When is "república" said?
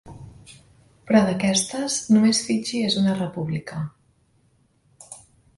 3.21-3.85